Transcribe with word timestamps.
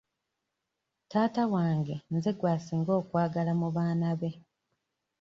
Taata 1.09 1.43
wange 1.53 1.95
nze 2.15 2.31
gw'asinga 2.39 2.91
okwagala 3.01 3.51
mu 3.61 3.67
baana 3.75 4.09
be. 4.19 4.31